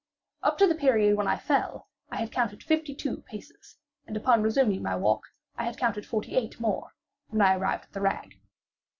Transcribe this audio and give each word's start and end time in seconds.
Up 0.41 0.57
to 0.57 0.65
the 0.65 0.73
period 0.73 1.15
when 1.15 1.27
I 1.27 1.37
fell 1.37 1.87
I 2.09 2.15
had 2.15 2.31
counted 2.31 2.63
fifty 2.63 2.95
two 2.95 3.21
paces, 3.21 3.77
and 4.07 4.17
upon 4.17 4.41
resuming 4.41 4.81
my 4.81 4.95
walk, 4.95 5.21
I 5.59 5.65
had 5.65 5.77
counted 5.77 6.07
forty 6.07 6.35
eight 6.35 6.59
more—when 6.59 7.39
I 7.39 7.55
arrived 7.55 7.83
at 7.83 7.93
the 7.93 8.01
rag. 8.01 8.39